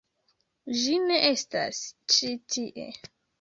Ĝi 0.79 0.95
ne 1.09 1.19
estas 1.27 1.83
ĉi 2.15 2.33
tie 2.55 2.89